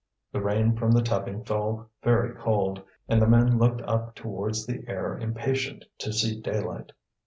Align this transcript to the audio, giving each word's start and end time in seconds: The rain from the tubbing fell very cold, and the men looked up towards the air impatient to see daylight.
The 0.31 0.41
rain 0.41 0.75
from 0.75 0.89
the 0.93 1.03
tubbing 1.03 1.43
fell 1.45 1.91
very 2.01 2.33
cold, 2.33 2.81
and 3.07 3.21
the 3.21 3.27
men 3.27 3.59
looked 3.59 3.83
up 3.83 4.15
towards 4.15 4.65
the 4.65 4.83
air 4.87 5.15
impatient 5.15 5.85
to 5.99 6.11
see 6.11 6.41
daylight. 6.41 6.91